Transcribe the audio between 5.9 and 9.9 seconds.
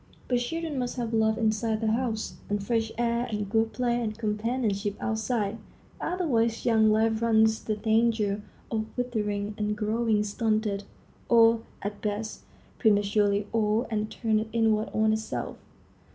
otherwise young life runs the danger of withering and